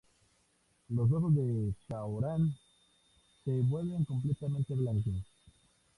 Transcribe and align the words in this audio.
Los 0.89 1.11
ojos 1.11 1.35
de 1.35 1.75
Shaoran 1.87 2.55
se 3.45 3.51
vuelven 3.61 4.03
completamente 4.05 4.73
blancos. 4.73 5.13